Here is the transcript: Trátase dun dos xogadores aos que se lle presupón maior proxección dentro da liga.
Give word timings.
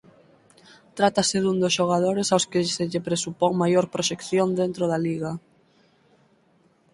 Trátase 0.97 1.37
dun 1.41 1.57
dos 1.63 1.75
xogadores 1.79 2.27
aos 2.29 2.45
que 2.51 2.59
se 2.75 2.83
lle 2.91 3.05
presupón 3.07 3.51
maior 3.61 3.85
proxección 3.93 4.47
dentro 4.61 4.83
da 4.91 4.99
liga. 5.07 5.31